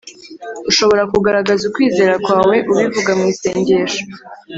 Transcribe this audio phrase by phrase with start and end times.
[0.69, 4.01] ushobora kugaragaza ukwizera kwawe ubivuga mu isengesho